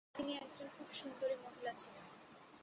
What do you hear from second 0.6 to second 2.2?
খুব সুন্দরী মহিলা ছিলেন।